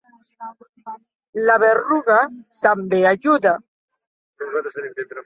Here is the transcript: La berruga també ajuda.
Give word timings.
La 1.49 1.57
berruga 1.63 2.17
també 2.61 3.03
ajuda. 3.11 3.53